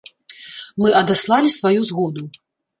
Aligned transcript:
Мы 0.85 0.95
адаслалі 1.03 1.55
сваю 1.59 1.79
згоду. 1.93 2.23